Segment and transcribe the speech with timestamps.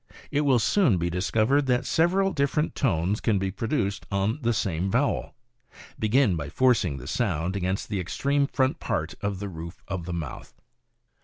[0.31, 4.89] It will soon be discovered that several different tones can be produced on the same
[4.89, 5.35] vowel.
[5.99, 10.13] Begin by forcing the sound against the extreme front part of the roof of the
[10.13, 10.55] mouth.